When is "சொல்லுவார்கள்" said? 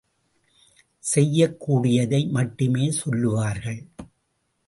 2.91-3.83